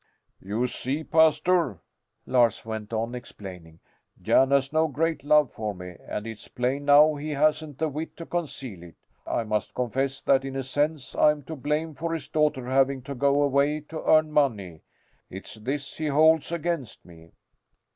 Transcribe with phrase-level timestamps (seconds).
[0.39, 1.77] "You see, Pastor,"
[2.25, 3.79] Lars went on explaining,
[4.19, 8.17] "Jan has no great love for me, and it's plain now he hasn't the wit
[8.17, 8.95] to conceal it.
[9.27, 13.13] I must confess that in a sense I'm to blame for his daughter having to
[13.13, 14.81] go away to earn money.
[15.29, 17.33] It's this he holds against me."